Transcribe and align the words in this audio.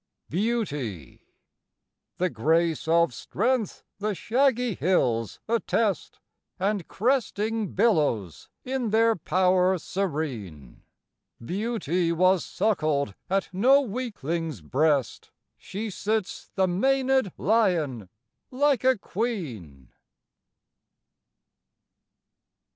BEAUTY. 0.31 1.27
The 2.17 2.31
grace 2.31 2.87
of 2.87 3.13
strength 3.13 3.83
the 3.99 4.15
shaggy 4.15 4.73
hills 4.73 5.39
attest, 5.47 6.19
And 6.57 6.87
cresting 6.87 7.75
billows 7.75 8.49
in 8.63 8.89
their 8.89 9.15
power 9.15 9.77
serene; 9.77 10.81
Beauty 11.39 12.11
was 12.11 12.43
suckled 12.43 13.13
at 13.29 13.49
no 13.53 13.79
weakling's 13.81 14.61
breast, 14.61 15.29
She 15.55 15.91
sits 15.91 16.49
the 16.55 16.65
manëd 16.65 17.31
lion 17.37 18.09
like 18.49 18.83
a 18.83 18.97
queen. 18.97 19.91